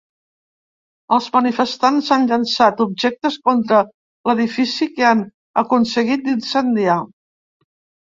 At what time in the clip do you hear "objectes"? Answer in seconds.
2.87-3.39